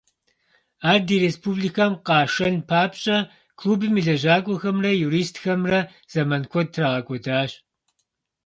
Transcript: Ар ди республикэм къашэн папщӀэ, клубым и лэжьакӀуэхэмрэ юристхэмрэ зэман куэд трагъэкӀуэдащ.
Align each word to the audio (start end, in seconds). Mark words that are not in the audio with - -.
Ар 0.91 0.99
ди 1.07 1.15
республикэм 1.25 1.93
къашэн 2.07 2.55
папщӀэ, 2.69 3.17
клубым 3.59 3.93
и 3.99 4.01
лэжьакӀуэхэмрэ 4.07 4.91
юристхэмрэ 5.07 5.79
зэман 6.11 6.43
куэд 6.51 6.67
трагъэкӀуэдащ. 6.73 7.51